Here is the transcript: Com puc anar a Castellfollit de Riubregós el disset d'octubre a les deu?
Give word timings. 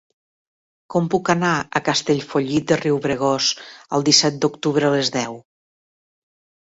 Com 0.93 1.09
puc 1.15 1.29
anar 1.33 1.51
a 1.57 1.81
Castellfollit 1.89 2.67
de 2.73 2.79
Riubregós 2.81 3.51
el 3.99 4.07
disset 4.09 4.43
d'octubre 4.47 4.89
a 4.89 4.93
les 4.97 5.13
deu? 5.21 5.39